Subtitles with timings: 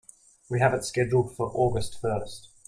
[0.49, 2.49] We have it scheduled for August first.